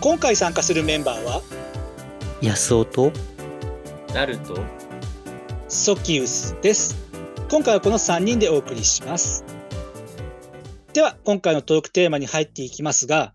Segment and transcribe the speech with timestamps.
[0.00, 1.42] 今回参加するメンバーは？
[2.42, 3.12] 安尾と？
[4.14, 4.58] なると
[5.68, 6.96] ソキウスです。
[7.50, 9.44] 今回はこの3人でお送りします。
[10.92, 13.34] では今回のトークテーマに入っていきますが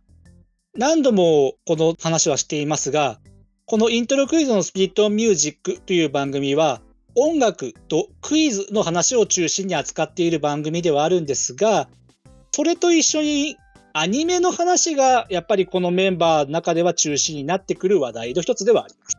[0.75, 3.19] 何度もこの話はしていますが
[3.65, 6.81] このイントロクイズのスピリットミュージックという番組は
[7.15, 11.87] 音楽とクイズの話を中心に扱っている番組ではあるんですが
[12.51, 13.57] それと一緒に
[13.93, 19.17] アニメの話がやっぱりこのメンバーの中では中心になってくる話題の一つではあります。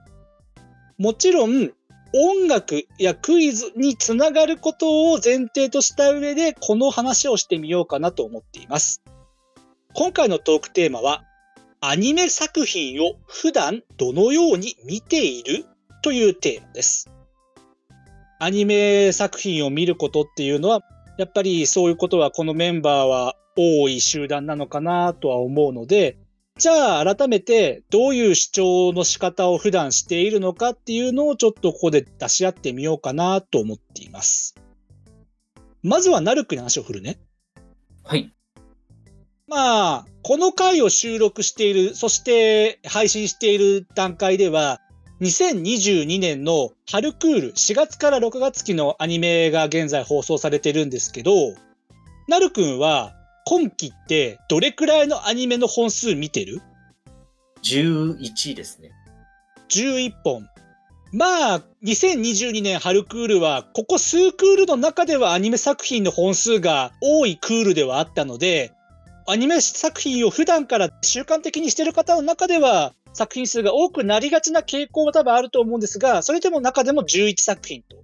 [0.99, 1.73] もちろん
[2.15, 9.03] 音楽やクイズにつながることを前提とした上でこの話をしてみようかなと思っています。
[9.95, 11.25] 今回のトークテーマは
[11.81, 15.67] アニメ作品を普段どのように見ている
[16.03, 17.11] というテーマです。
[18.39, 20.81] アニメ作品を見ることっていうのは
[21.19, 26.19] やっぱりそういうことはこのメンバーは多い集団なのかなとは思うので、
[26.59, 34.55] じゃあ改めてどういう主張の仕方を普段しているのかっていうのをちょっとここで出し合ってみようかなと思っています。
[35.83, 37.19] まずはナルクに話を振るね。
[38.05, 38.33] はい。
[39.49, 44.81] まあ、この回を収録している、そして配信している段階では、
[45.21, 51.33] 2022年の春クール4月から6月期のアニメが現在放送されてるんですけど、
[52.29, 53.15] なるくんは
[53.45, 56.63] 今期ってどれくらいのアニメの本数見てる
[57.63, 58.91] ?11 ですね。
[59.69, 60.49] 11本。
[61.13, 68.73] まあ、2022年春クールは、ここ数クールの中ではアニメ作品の本数が多いクールではあったので、
[69.27, 78.02] アニメ作品を普段から習慣的にしてる方の中では、作品数が多くなりがちな傾向は多分あると思うんですが、それでも中でも11作品と。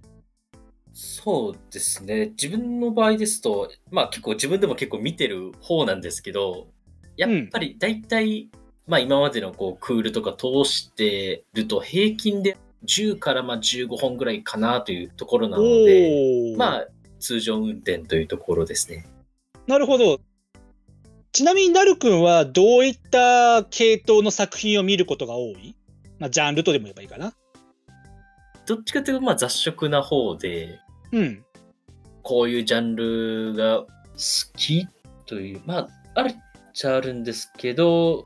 [1.01, 2.31] そうですね。
[2.31, 6.67] 自分の場合ですと、まあ結構自分でも結構見てる方なんですけど、
[7.15, 16.87] やっぱり大体、うん、まあ今までのこうクールとか通してると平均で10からまあ15本ぐらいかなというところなので、まあ
[17.19, 19.07] 通常運転というところですね。
[19.67, 20.19] なるほど。
[21.31, 25.77] ちなみになるくんはどういった系統の作品を見ることが多い？
[26.19, 27.33] まあ、ジャンルとでも言えばいいかな。
[28.65, 30.77] どっちかというと、まあ雑食な方で、
[31.11, 31.45] うん。
[32.23, 33.87] こういうジャンルが好
[34.57, 34.87] き
[35.25, 36.35] という、まあ、あるっ
[36.73, 38.25] ちゃあるんですけど、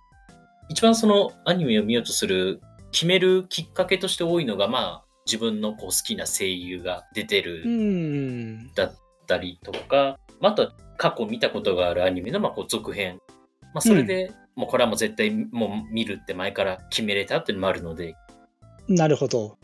[0.69, 2.61] 一番そのアニメを見ようとする、
[2.91, 7.63] 決めるきっかけとして多いのが、まあ、自分のこう好きな声優が出てる
[8.75, 8.95] だっ
[9.27, 13.19] たりとか、まあ、あとは過去見たことがあるアニメのまあこう続編。
[13.73, 18.15] まあ、それで、もうこれはもう絶対もう見るって前から決めれたっていうのもあるので。
[18.87, 19.57] なるほど。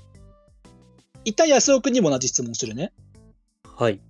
[1.25, 2.91] 一旦安尾君にも同じ質問するね。
[3.79, 4.01] はい。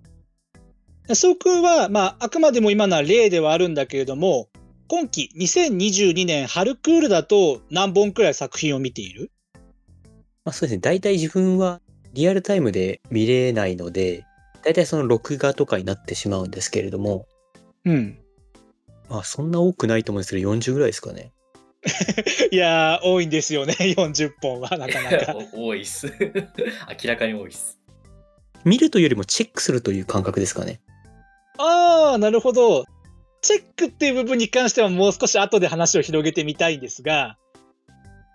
[1.08, 4.50] 安尾君は、まあ、あくまでも今のは例ではあるんだけれども、
[4.88, 9.30] 今期2022年春クールだと何本くらい作品を見ている？
[10.44, 10.80] まあ、そうですね。
[10.80, 11.82] 大体自分は
[12.14, 14.26] リアルタイムで見れないので、
[14.64, 17.28] 大体その録画とかになってしまうんですけれども、
[17.86, 18.18] うん。
[19.08, 21.32] まあそんな多くないと思うんですけど、40ぐらいですかね。
[22.52, 25.36] いやー、多いんですよね、40本は、なかなか。
[25.54, 26.08] 多いっす。
[26.20, 27.79] 明らかに多いっす。
[28.66, 30.82] 見るというよりもチェックするという感覚ですかね。
[31.58, 32.86] ああ、なるほど。
[33.42, 37.38] チェックっていう部分に関してはもう少し後で話を広げてみたいんですが、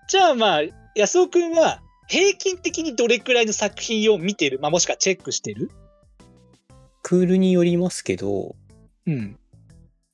[0.09, 0.63] じゃあまあ、
[0.95, 5.71] 安尾くんは平均的にどれくらいの作品を見てる、まあ、もしくはチェックしてる？
[7.03, 8.57] クールによりますけど、
[9.07, 9.39] うん。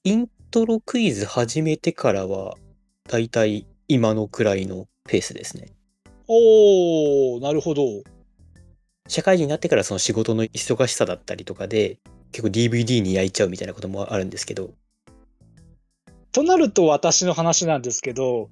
[0.05, 2.57] イントロクイズ始めてからは、
[3.09, 5.73] だいたい今のくらいのペースですね。
[6.27, 7.83] おー、なるほど。
[9.11, 11.99] 社会人になってからその仕事の忙しさだったりとかで、
[12.31, 14.71] 結構 DVD に焼いちゃうみたいなこともあるんですけど。
[16.31, 18.51] となると私の話なんですけど、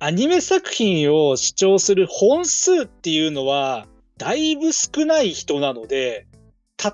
[0.00, 3.86] アニメ作品を視聴する本数っていうのは、
[4.18, 6.26] だいぶ少ない人なので、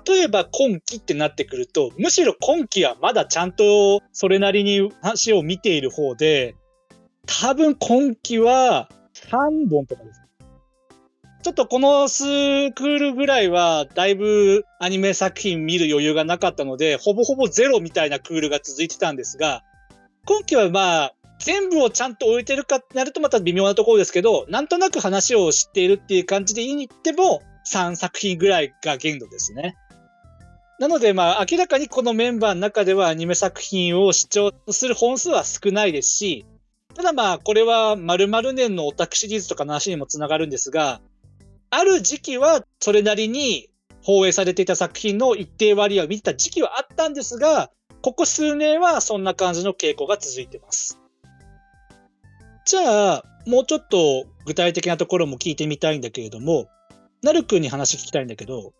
[0.07, 6.53] 例えば今期ってなってくると、むしろ今期はまだちゃんとそれなりに話を見ている方で、
[7.25, 10.22] 多分今期は3本とかです。
[11.43, 12.23] ちょっとこの数
[12.71, 19.61] クールぐらいは、だいぶアニメ作品見る余裕がなかったので、ほぼほぼゼロみたいなクールが続いてたんですが、
[20.25, 29.75] 今期はまあ、全部をちゃんと終えてるかってなるとまた微妙なところですけど、なんとなく話を知っているっていう感じで言いに行っても、3作品ぐらいが限度ですね。
[30.79, 36.45] なので、まあ、明らかにこのメンバーの中ではアニメ作品を視聴する本数は少ないですし、
[36.95, 41.01] ただまあ、これは〇〇年のオタクシリーズとかの話にもつながるんですが、
[41.75, 43.69] ある時期はそれなりに
[44.03, 47.71] 放映されていた作品の一定割合を見てた時期はあったんですが、
[48.01, 50.99] ここ数年はそんな感じの傾向が続いてます。
[52.65, 56.67] じゃあ、もうちょっと具体的なところも聞いてみたいんだけれども、
[57.23, 58.73] なるくんに話聞きたいんだけど、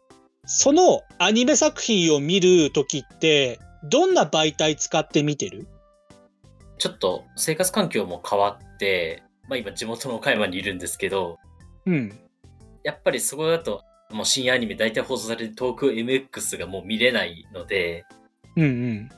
[0.46, 3.60] そのアニメ作品を見るときって、
[3.90, 5.68] どんな媒体使って見てる？
[6.78, 11.40] ちょっと生活環境も変わって、まあ今地元の岡山にいるんですけど、
[11.86, 12.20] うん。
[12.84, 18.06] やっぱりそこだと、もう深夜アニメ大体放送される東京 MX がもう見れないので、
[18.56, 19.10] うんうん。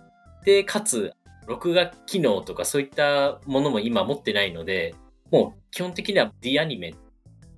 [0.46, 1.14] で、かつ、
[1.48, 4.96] 録画機能とかそういったものも今持ってないので、
[5.32, 6.94] もう基本的には D アニメ、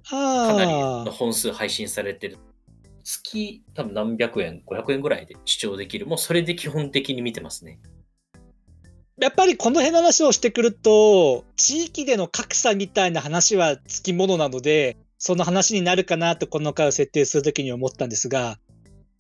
[0.10, 2.38] かなりの本数配信されてる。
[3.04, 6.08] 月多分何百円、500円ぐらいで視聴できる。
[6.08, 7.80] もうそれで基本的に見てますね。
[9.20, 18.58] やっぱりこの辺の話をしてくると、地域での格差みたいな話はつきものなので、その話になるかなとこの回を設定するときに思ったんですが、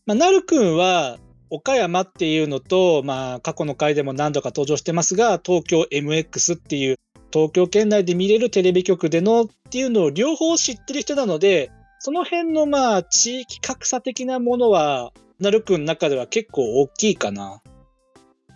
[0.05, 1.17] まあ、なるくんは
[1.49, 6.97] 岡山っていうのと、まあ、過去の回でも何度か登場してますが、東京 MX っていう
[7.31, 17.61] 東京圏内で見れるテレビ局でのっていうのを両方知ってる人なので、その辺のまあ地域格差的なものは、なるくんの中では結構大きいかな。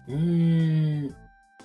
[0.07, 1.15] うーん。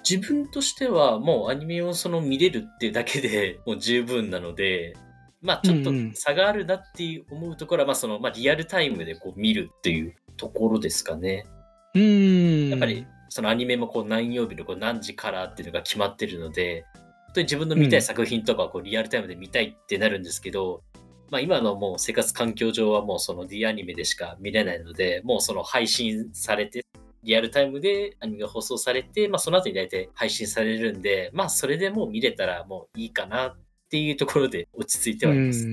[0.08, 4.94] 自分としてはもうアニメをその見れるってだけでもう十分なので、
[5.42, 11.46] まあちょっと差があるなって思うところは、まあその、まあリアルタイムでこう見るっていうところですかね。
[11.94, 12.70] うん。
[12.70, 20.82] やっぱりそのアニメもこう何曜日のこう何時からっていうのが決まってるので、本当に自分の見たい作品とかをこうリアルタイムで見たいってなるんですけど、
[21.30, 26.86] まあ、今のもう生活環境上はもうその D アニメでしか見れないので、もうその配信されて、
[27.24, 33.56] リアルタイムでアニメが放送されて、まあ、その後に大体配信されるんで、まあ、それでもう見れたらもういいかなっ
[33.86, 35.66] っていうところで落ち着いてはいます。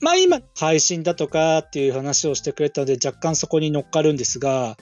[0.00, 4.76] まあ今、配信だとかっていう話をしてくれたので、若干そこに乗っかるんですが、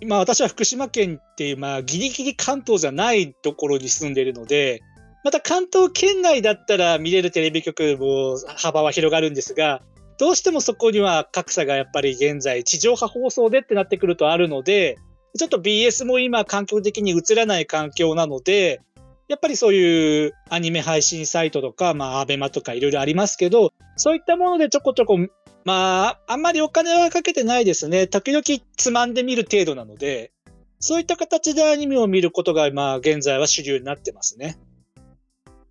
[0.00, 4.82] 今私は福島県っていう、まあギリギリ関東じゃないところに住んでいるので、
[5.24, 9.82] また関東圏内だったら見れるテレビ局も幅は広がるんですが、
[10.18, 14.98] どうしてもそこには格差がやっぱり現在地上波放送でってなってくるとあるので、
[15.38, 18.80] ちょっと BS も今環境的に映らない環境なので、
[19.28, 25.18] やっぱりそういうアニメ配信サイトとか、まあ、アベマとかいろいろありますけど、そういったものでちょこちょこ、
[25.64, 28.06] まあ、あんまりお金はかけてないですね。
[28.06, 28.42] 時々
[28.76, 30.32] つまんでみる程度なので、
[30.80, 34.58] そういった形でアニメを見ることが、まあ、現在は主流になってますね。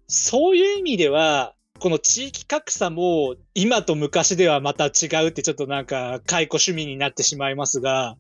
[0.07, 8.17] そういう意味では、この地域格差も今と昔ではまた違うってちょっとなんか解雇趣味になってしまいますが、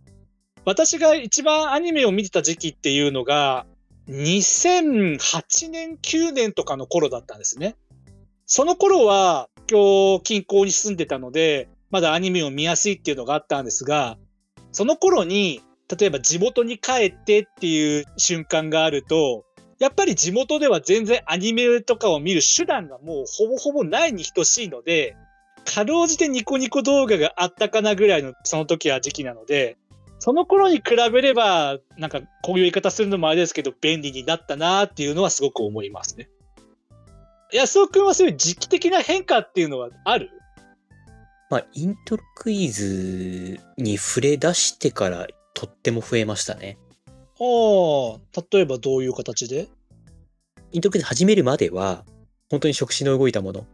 [0.65, 3.65] 私が一番アニメを見てた時期っていうのが、
[4.07, 7.75] 2008年、9年とかの頃だったんですね。
[8.45, 14.17] その頃は、今日近郊に住んでたので、まだアニメを見やすいっていうのがあったんですが、
[14.71, 15.61] その頃に、
[15.97, 19.45] 例えば地元に帰ってっていう瞬間があると、
[19.79, 25.15] やっぱり地元では全然アニメとかを見る手段がもうほぼほぼないに等しいので、
[25.65, 29.77] かろうじてニコニコ動画があったかなぐらいのその時は時期なので、
[30.19, 36.29] その頃に比べれば、なんかこういう言い方するのもあれですけど、便利になったなっていうのはすごく思いますね。
[37.53, 40.31] 安尾くんはそういう時期的な変化っていうのはある？
[41.49, 46.77] まあ、イントロクイズに触れ出してからとっても増えましたね。
[47.39, 47.43] あ
[48.17, 49.67] あ、例えばどういう形で？
[50.73, 52.03] イントロクイズ始めるまでは、
[52.49, 53.65] 本当に触手の動いたもの、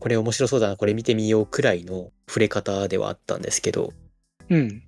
[0.00, 3.92] これ面白そうだな、これ見てみようくらいの触れ方ではあったんですけど、
[4.48, 4.82] うん。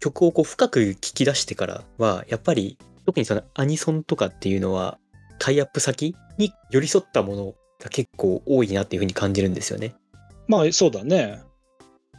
[0.00, 4.98] 曲をこう深く聞き出してからは、やっぱり特にそのアニソンとかっていうのは、
[5.38, 9.94] タイアップ先に寄り添ったものが結構多いなっていうふうに感じるんですよね。
[10.48, 11.42] まあそうだね。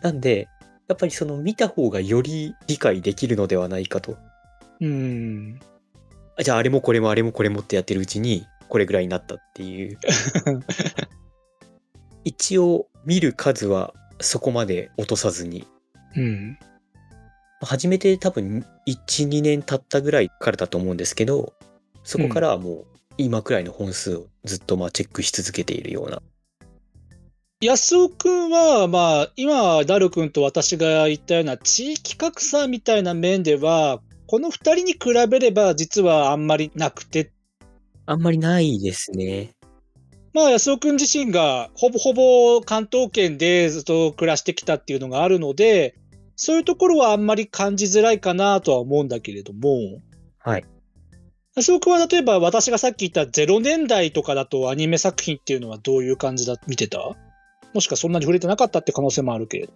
[0.01, 0.47] なんで、
[0.87, 4.17] やっぱりその見た方がより理解できるのではないかと
[4.81, 5.59] うん。
[6.39, 9.97] じゃああれもこれもあれもこれもってやってるうちにこれぐらいになったっていう
[12.25, 15.67] 一応見る数はそこまで落とさずに、
[16.15, 16.57] うん、
[17.65, 21.53] 初めて多分12年経ったぐらいからだと思うんですけど
[22.03, 22.85] そこからはもう
[23.17, 26.21] 今くらいの本数をずっとまあチェックし続けているような。
[27.63, 34.99] 安尾くんは、まあ、今、ダル君と私が言ったような地域格差みたいな面では、この2人に比
[35.29, 37.31] べれば実はあんまりなくて。
[38.07, 39.51] あんまりないですね。
[40.33, 45.93] まあ、安尾くん自身がほぼほぼ関東圏でずっと暮らしてきたっていうのがあるので、
[46.43, 50.01] そういうところはあんまり感じづらいかなとは思うんだけれども、
[50.39, 50.65] はい。
[51.55, 56.97] 安尾くんは例えば私がさっき言った0年代とかだとアニメ作品っていうのはどういう感じだ見てた？
[57.75, 59.73] もしかそんなに触れてなかったって可能性もあるけれど。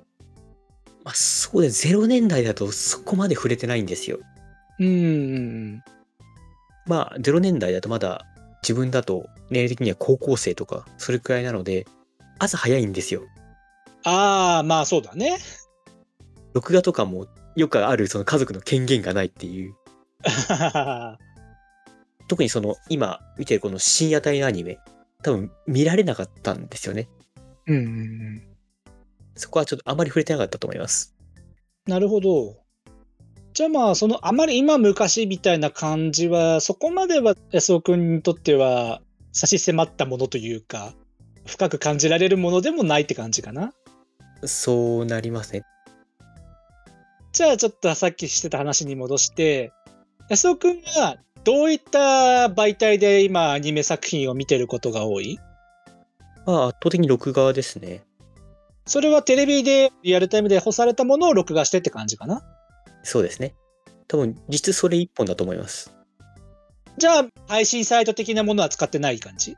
[1.04, 1.88] まあ、そうです。
[1.88, 4.18] 0年代だとそこまで触れてないんですよ。
[4.80, 5.84] うーん。
[6.88, 8.26] まあ、0年代だとまだ
[8.64, 11.86] 自分だと年齢的には高校生とか、それくらいなので、
[12.40, 13.22] 朝早いんですよ。
[14.04, 15.38] ああ、まあそうだね。
[16.56, 19.76] 録画とかもよくあるその家族の権限がないっていう。
[22.30, 24.80] 特にその今見てるこの深夜帯のアニメ、
[25.22, 27.10] 多分見られなかったんですよね。
[27.68, 28.44] うんうんうん。
[29.36, 31.14] そこはちょっとあまり触れてなかったと思います。
[31.88, 32.56] なるほど。
[33.54, 39.02] じゃあまあ、そのあまり今昔みたいな感じは、そこまでは安尾くんにとっては
[39.34, 40.94] 差し迫ったものというか、
[41.46, 43.74] 深く感じられるものでもないって感じかな。
[44.46, 45.64] そうなりますね。
[47.36, 49.74] じゃあちょっとさっきしてた話に戻して、
[50.30, 55.38] 安尾くんはどういった媒体で今アニメ作品を見てることが多い？
[56.46, 58.06] まあ圧倒的に録画ですね。
[58.86, 62.42] それはテレビでリアルタイムで干されたものを録画してって感じかな？
[63.04, 63.54] そうですね。
[64.08, 65.94] 多分実質それ一本だと思います。
[66.98, 69.58] じゃあ配信サイト的なものは使ってない感じ？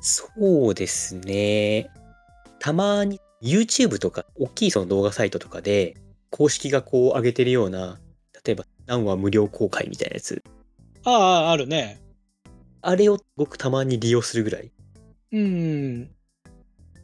[0.00, 0.28] そ
[0.68, 1.90] うですね。
[2.60, 5.96] たまに YouTube とか大きいその動画サイトとかで
[6.36, 8.00] 公式がこう上げてるような、
[8.44, 10.42] 例えば何話無料公開みたいなやつ。
[11.04, 12.02] ああ、あるね。
[12.82, 14.72] あれを僕たまに利用するぐらい。
[15.30, 16.10] うん。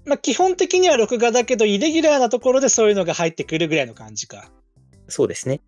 [0.05, 4.51] まあ基本的には録画だけど、イレギュラーなところでそういうのが入ってくるぐらいの感じか。
[5.07, 5.61] そうですね。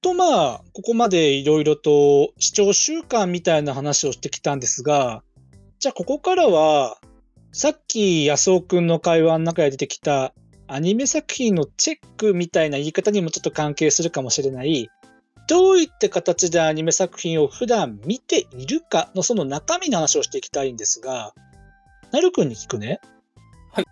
[0.00, 5.24] とまあ、ここまでいろいろと視聴習慣みたいな話をしてきたんですが、
[5.80, 6.98] じゃあここからは、
[7.50, 10.32] さっき安尾くんの会話の中で出てきた
[10.72, 14.88] アニメ作品のチェックみたいな言い方にもちょっと関係するかもしれない、
[15.48, 21.34] どういった形でアニメ作品を普段見ているかのその中身の話をしていきたいんですが、
[22.12, 23.00] なるくんに聞くね。
[23.72, 23.84] はい。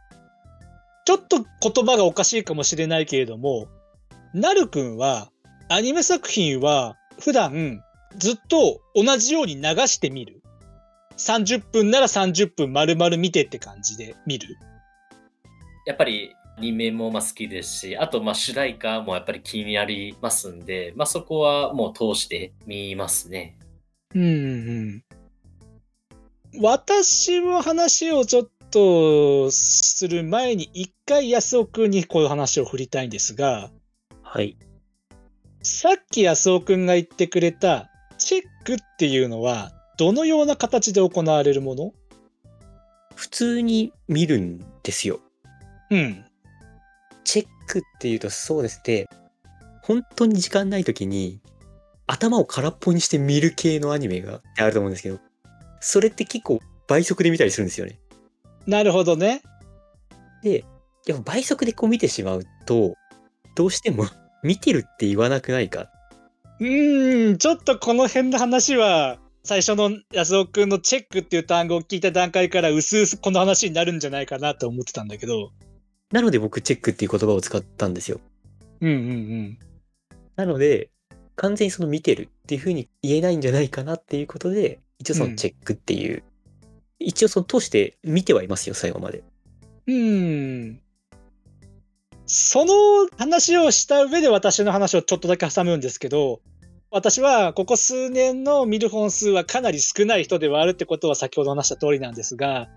[1.04, 3.66] ちょっと言葉がおかしいかもしれないけれども、
[4.32, 5.32] なるくんは
[5.68, 7.82] アニメ作品は普段
[8.18, 10.42] ずっと同じように流してみる
[11.16, 14.56] ?30 分なら30分丸々見てって感じで見る
[15.86, 23.56] やっぱりアニメもまあ好きですし、あとまあ主題歌もやっぱり気になりますんで、まあそこはもう通して見ますね。
[24.14, 25.04] うんうん。
[26.60, 33.70] 私は話をちょっとする前に一回安尾くんにこういう話を振りたいんですが、
[34.22, 34.56] はい。
[35.62, 41.92] さっき安尾くんが言ってくれたチェックっていうのはどのような形で行われるもの？
[43.14, 45.20] 普通に見るんですよ。
[45.90, 46.24] うん。
[47.30, 49.06] チェックっていうとそうですね。
[49.82, 51.42] 本当に時間ない時に
[52.06, 55.18] 頭を空っぽにして見る系のアニメがあると思うんですけど、
[55.78, 57.98] それって結構倍速で見たりするんですよね。
[58.66, 59.42] なるほどね。
[60.42, 60.64] で、
[61.06, 62.94] やっぱ倍速でこう見てしまうと、
[63.54, 64.06] どうしても
[64.42, 65.90] 見てるって言わなくないか？
[66.60, 75.50] うーん、ちょっとこの辺の話は、最初の安尾くんのチェックっていう単語を聞いた段階から、うすうすこの話になるんじゃないかなと思ってたんだけど。
[76.12, 78.20] なので僕チェックっていう言葉を使ったんですよ。
[78.80, 79.58] うんうんうん。
[80.36, 80.90] なので、
[81.36, 86.22] 完全にその見てるっていう風に言えないんじゃないかなっていうことで、一応そのチェックっていう、
[86.98, 89.22] 一応その通して見てはいますよ、最後まで。
[89.86, 90.80] うーん。
[92.26, 92.74] その
[93.16, 96.40] 話をした上で私の話をちょっとだけ挟むんですけど、
[96.90, 102.68] 私はここ数年の見る本数はかなり少ない人ではあるってことは先ほど話した通りなんですが、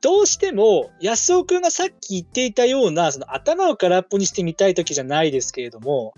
[0.00, 6.14] どうしても安尾くんがさっき言っていたようなその頭を空っぽにしてみたい時じゃないですけれども、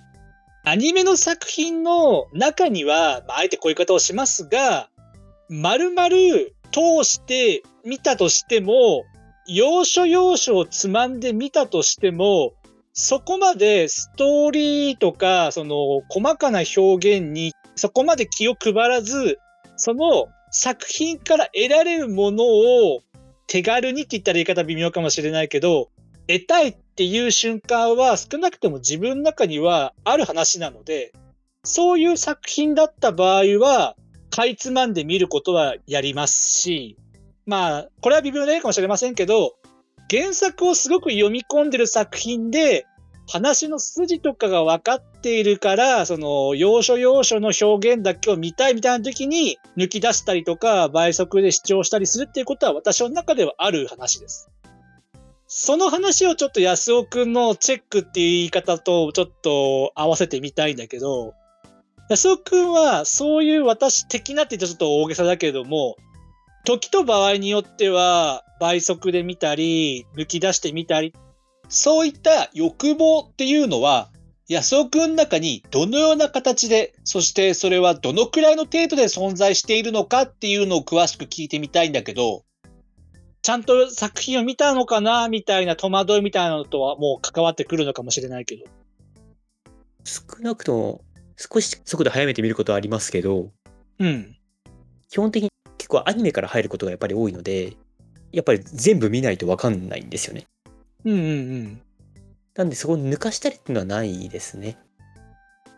[0.64, 4.90] アニメの作品の中には、まあ、あえてこういう方をしますが、
[5.48, 6.08] 丸々
[6.70, 9.04] 通して見たとしても、
[9.46, 12.52] 要所要所をつまんでみたとしても、
[12.92, 19.38] そこまでストーリーとか、その細かな表現にそこまで気を配らず、
[19.76, 23.00] その作品から得られるものを
[23.50, 25.90] 手軽にって言ったら言い方微妙かもしれないけど、
[26.28, 31.12] 得たいっていう瞬間は少なくとも自分の中にはある話なので、
[31.64, 33.96] そういう作品だった場合は、
[34.30, 36.96] かいつまんで見ることはやりますし、
[37.44, 39.56] まあ、これは微妙な例かもしれませんけど、
[40.08, 42.86] 原作をすごく読み込んでる作品で、
[43.30, 54.50] 話の筋とかが分かっているから、その、要所要所の表現だけを見たいみたいな時に、抜き出したりとか、倍速で視聴したりするっていうことは私の中ではある話です。
[55.46, 61.34] その話をちょっと安尾くんのチェックっていう言い方とちょっと合わせてみたいんだけど、
[62.08, 65.96] 安尾くんはそういう私的なって言ったらちょっと大げさだけども、
[66.64, 71.14] 時と場合によっては倍速で見たり、抜き出してみたり、
[71.70, 74.10] そういった欲望っていうのは、
[74.48, 82.42] 安尾くんの中にどのような形で、そしてそれはどのくらいの程度で存在しているのかっていうのを詳しく聞いてみたいんだけど、
[83.42, 88.64] ちゃんと作品を見たのかなみたいな戸惑いみたいなのとはもう関わってくるのかもしれないけど。
[90.04, 91.04] 少なくとも
[91.36, 93.50] 少し速度速めてみることはありますけど、
[94.00, 94.36] うん。
[95.08, 97.76] 基本的に結構アニメから入ることがやっぱり多いので、
[98.32, 100.46] やっぱり全部見ないとわかんないんですよね。
[101.04, 101.82] うんうんうん。
[102.56, 104.78] なんでそこを抜かしたりっていうのはないですね。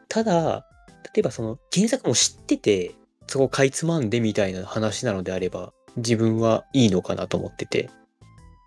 [0.08, 0.66] ただ、
[1.14, 2.94] 例えばその原作も知ってて、
[3.28, 7.90] そこをかいつまんでみたいな話なのであれば、自分はいいのかなと思ってて。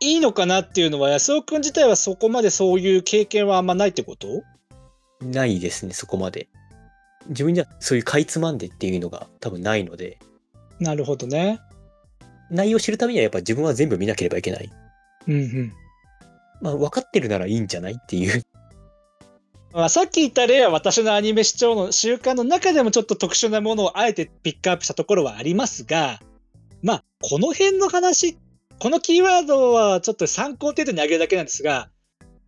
[0.01, 4.43] いいのかなっていうのは安尾くん自体はそこまでそういう経験はあんまないってこと？
[5.21, 6.47] ないですね、そこまで。
[7.29, 10.19] 自分にはそういうかいつまんでっていうのが多分ないので、
[10.79, 11.59] なるほどね。
[12.51, 14.69] 内容を知るためにはやっぱ自分は全部見なければいけない。
[15.27, 15.73] うんうん。
[16.61, 18.41] まあ分かってるならいいんじゃないっていう。
[19.73, 26.21] まあ、さっき言った例は私のアニメ視聴の習慣の中でもちょっと特殊なものをあえてピックアップしたところはありますが、
[26.81, 28.37] まあ、この辺の話、
[28.79, 31.89] このキーワードはちょっと参考程度に挙げるだけなんですが、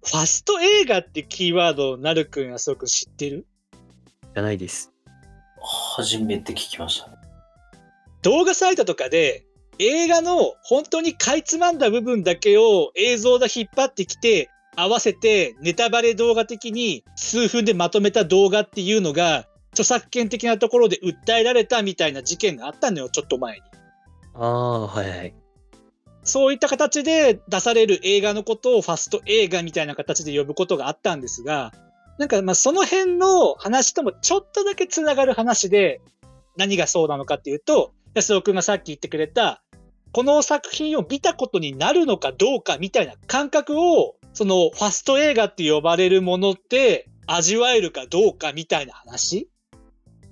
[0.05, 3.45] ファスト映画ってキーワードをなるくんやすごく知ってる？
[4.33, 4.93] じゃないです。
[5.97, 7.09] 初めて聞きました。
[8.21, 9.46] 動画サイトとかで
[9.79, 23.61] 映画の本当にかいつまんだ部分だけを映像で引っ張ってきて合わせてネタバレ動画的に数分でまとめた動画っていうのが著作権的なところで訴えられたみたいな事件があったのよちょっと前に。
[24.33, 25.35] ああ、はいはい。
[26.23, 31.73] そういった形で出される映画のことをファスト映画みたいな形で呼ぶことがあったんですが、
[32.19, 36.01] なんかまあその辺の話ともちょっとだけつながる話で、
[36.57, 39.61] 何がそうなのかっていうと、安尾くんがさっき言ってくれた、
[40.11, 49.47] この作品を見たことになるのかどうかみたいな感覚を、そのファスト映画って呼ばれるものって味わえるかどうかみたいな話？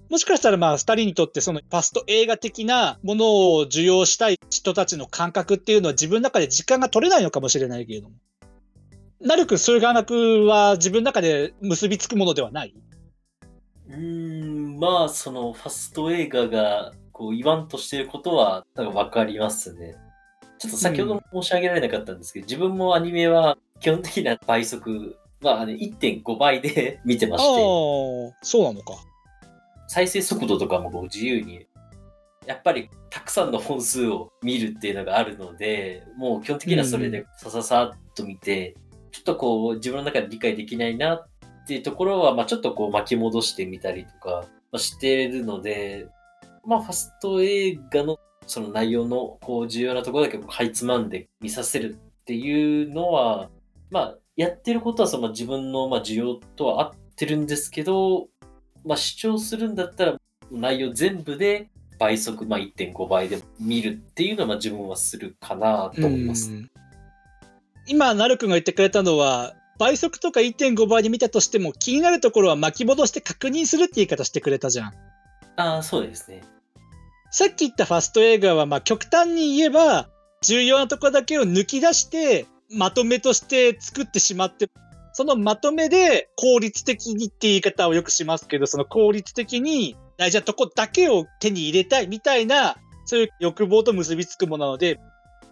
[0.09, 8.15] もしかしたらまあ二人にとってそのファスト映画的なものを受容したい人たちの感覚っていうのは自分の中で時間が取れないのかもしれないけれども。
[9.19, 12.75] なるくんそういう感覚は自分の中で結びつくものではない？
[13.89, 19.95] うーん、まあ、そのファスト映画がこう言わんとしてることはなんかわかりますね。
[20.59, 27.61] ちょっと先ほど申し上げられなかったんですけど、自分もアニメは基本的な倍速、まあ、あの1.5倍で 見てまああして、
[28.41, 28.95] そうなのか。
[29.87, 31.65] 再生速度とかもこう自由に、
[32.45, 38.75] やっぱりたくさんの本数を見るっていうのがあるので、もう基本的にはそれでさささっと見て、
[39.11, 41.27] ちょっとこう自分の中で理解できないなっ
[41.65, 46.07] ていうところは、まあちょっとこう巻き戻してみたりとかまあしてるので、
[46.65, 53.49] まあファスト映画のその内容のこう重要なところだけかいつまんで見させるっていうのは、
[53.89, 58.27] まあやってることはその自分のまあ需要とは合ってるんですけど、
[58.85, 60.17] まあ主張するんだったら
[60.51, 66.51] 内容全部で倍速、まあ、1.5倍で見るっていうのはまあ自分はするかなと思います。
[66.51, 66.69] うん
[67.87, 74.93] 今、なるくんが言ってくれたのは、倍速とか1.5倍で見たとしても気になるところは巻き戻して確認するって言い方してくれたじゃん。
[75.57, 76.41] ああ、そうですね。
[77.37, 80.07] さっき言ったファスト映画は、まあ極端に言えば、
[80.41, 84.69] 重要なとこだけを抜き出して、まとめとして作ってしまって、
[85.11, 95.01] そのまとめで効率的にって言い方をよくしますけど、その効率的に大事なとこだけを手に入れたいみたいな、そういう欲望と結びつくものなので、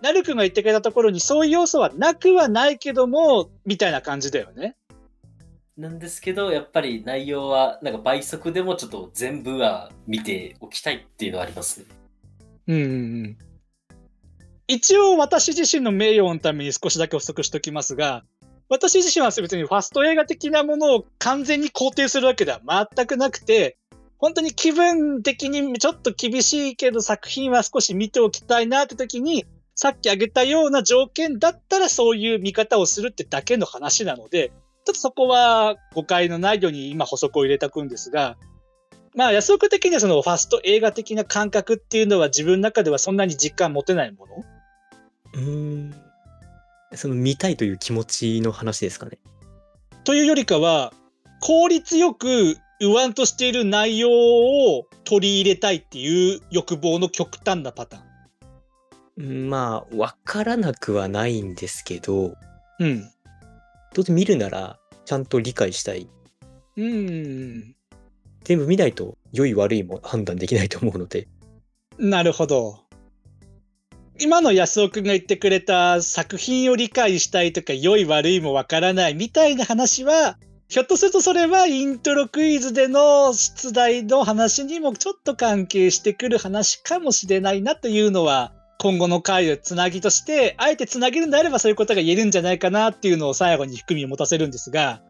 [0.01, 4.77] なるくんが言ってくれたところにそういう要素はなくはないけども、みたいな感じだよね。
[5.75, 11.85] なんですけど、やっぱり内容は、なんか倍速でもちょっと全部は見ておきたいっていうのはありますね。
[12.67, 12.93] うんうんう
[13.29, 13.37] ん。
[14.67, 18.23] 一応私自身の名誉のために少しだけ補足しておきますが、
[18.69, 22.61] 私自身は別にファスト映画的なものを完全に肯定するわけでは
[22.95, 23.77] 全くなくて、
[24.19, 34.51] 本当に気分的にちょっと厳しいけど作品は少し見ておきたいなって時に、さっき挙げたような条件だったらそういう見方をするってだけの話なので、
[34.85, 38.37] ちょっとそこは誤解のないように今補足を入れておくんですが、
[39.15, 44.43] まあ安岡的にはそのファスト映画的な感覚っていうのは自分の中ではそんなに実感持てないもの
[45.33, 45.95] うーん。
[46.95, 49.17] その見たいという気持ちの話ですかね。
[50.03, 50.93] というよりかは、
[51.39, 59.49] 効率よく言わんとしている内容を取り入れたいっていう欲望の極端なパターン。
[59.49, 62.35] まあ、わからなくはないんですけど、
[62.79, 63.09] うん。
[63.93, 66.07] どうせ見るなら、ちゃんと理解したい。
[66.77, 67.75] うん。
[68.43, 71.27] 全部見ないと、良い悪いも判断できないと思うので。
[71.97, 72.79] なるほど。
[74.19, 80.37] 今の安尾くんが言ってくれた作品を理解したいとか良い悪いもわからないみたいな話は、
[80.69, 95.01] ひょっとするとそれはイントロクイズでの出題の話にもちょっと関係してくる話かもしれないなというのは、今後の回のつなぎとして、あえてつなげるんであればそういうことが言えるんじゃないかなっていうのを最後に含みを持たせるんですが、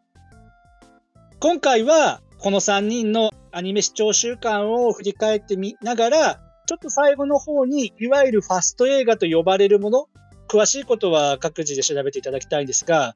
[1.39, 10.07] 今回はこの3人のアニメ視聴習慣を振り返ってみながら、ちょっと最後の方に、いわゆるファスト映画と呼ばれるもの、
[10.49, 13.13] 詳しいことは各自で調べていただきたいんですが、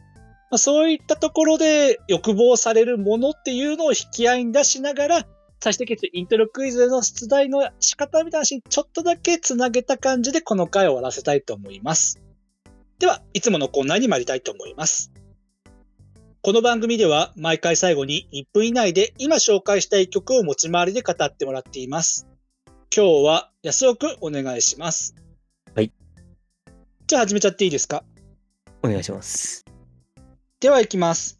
[0.49, 5.27] まあ、そういったところで欲望されるものっていうのを引き合いに出しながら、
[5.59, 12.21] 最終的にイントロクイズの出題の仕方みたいな話にちょっとだけつなげた感じでこの回を終わらせたいと思います。
[12.99, 15.11] では、いつものコーナーに参りたいと思います。
[16.41, 22.27] この番組では毎回最後に1分以内で今紹介したい曲を持ち回りで語ってもらっています。
[22.95, 25.13] 今日は安尾くんお願いします。
[25.75, 25.91] はい。
[27.05, 28.03] じゃあ始めちゃっていいですか？
[28.81, 29.65] お願いします。
[30.59, 31.36] では行きます。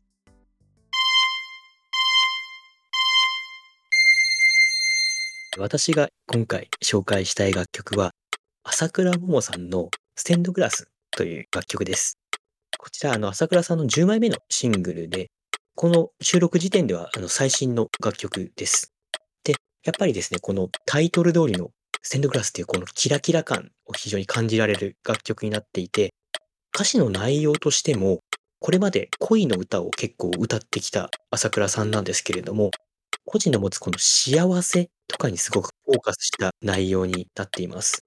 [5.60, 8.12] 私が今回紹介したい楽曲は、
[8.64, 12.20] 朝倉桃さんのステンドグラスという楽曲です。
[12.78, 15.32] こちら、あの、朝倉さんの10枚目のシングルで、
[15.76, 18.94] この収録時点ではあの最新の楽曲です。
[19.44, 21.72] で、やっぱりですね、このタイトル通りの
[22.04, 26.14] ステンドグラスっていうこのキラキラ感を非常に感じられる楽曲になっていて、
[26.76, 28.20] 歌詞の内容としても、
[28.60, 32.70] これまで恋の歌を結構歌ってきた朝倉さんなんですけれども、
[33.26, 38.04] 個人の持つこの幸せとかにすごくフォーカスした内容になっています。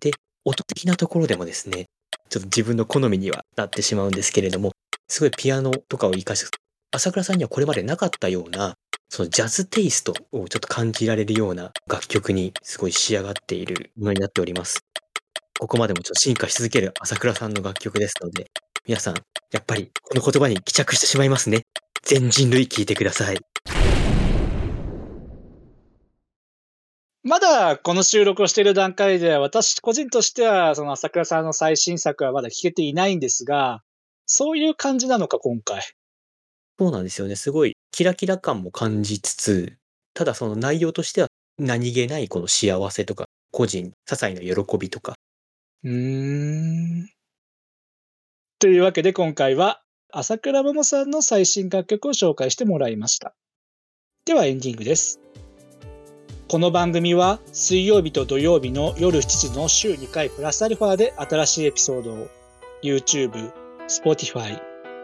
[0.00, 0.12] で、
[0.44, 1.86] 音的なところでもですね、
[2.28, 4.72] ちょっと自分の好みにはなってしまうんですけれども、
[5.08, 6.50] すごいピアノとかを活かす、
[6.90, 8.74] 朝倉さんにはこれまでなかったような、
[9.08, 14.80] そのジャズテイストをちょっと感じられるような楽曲にすごい仕上がっているものになっております。
[15.58, 18.50] ここまでもちょっと進化し続ける朝倉さんの楽曲ですので、
[18.86, 19.14] 皆さん、
[19.52, 21.62] やっぱりこの言葉に帰着してしまいますね。
[22.02, 23.95] 全人類聞いてください。
[27.26, 33.82] まだこの収録をしている段階では、私個人としては、その朝倉さんの最新作はまだ聞けていないんですが、
[34.26, 35.82] そういう感じなのか、今回。
[36.78, 37.34] そうなんですよね。
[37.34, 39.76] すごいキラキラ感も感じつつ、
[40.14, 41.26] ただその内容としては
[41.58, 45.14] 何気ないこの幸せとか、個人、些細な喜びとか。
[45.82, 47.08] うーん。
[48.60, 53.34] というわけで今回は、朝倉桃さんの最新楽曲を紹介してもらいました。
[54.24, 55.25] ではエンディングです。
[56.48, 62.28] この番組は水曜日と土曜日の夜7時の週2回プラスアルファで新しいエピソードを
[62.84, 63.50] YouTube、
[63.88, 64.56] Spotify、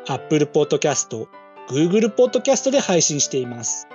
[0.06, 1.26] Apple Podcast、
[1.68, 3.88] Google Podcast で配信しています。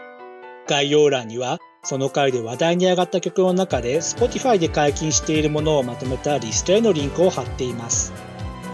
[0.67, 8.11] 概要欄にはその回で話題に上がった曲の中で Spotify で解禁しているものをまとめたリストへのリンクを貼っています。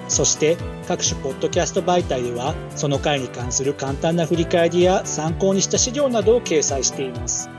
[0.07, 0.57] そして
[0.87, 7.51] 各種ポッドキャスト媒体ではその回に関する簡単な振り返りや参考にした資料などを掲載しています。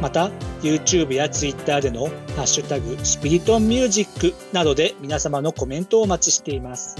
[0.00, 0.30] また
[0.62, 2.06] YouTube や Twitter での
[2.36, 6.96] ハッシュタグスピリトンミュージックなどで皆様のコメントをお待ちしています。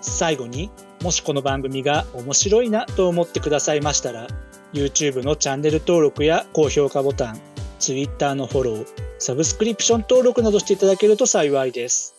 [0.00, 0.70] 最後に
[1.02, 4.28] もしこの番組が面白いなと思ってくださいましたら
[4.72, 7.40] YouTube のチャンネル登録や高評価ボタン
[7.78, 8.86] Twitter のフォロー
[9.18, 12.14] サブスクリプション登録などしていただけると幸いです。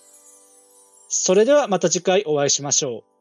[1.08, 3.15] それではまた次回お会いしましょう。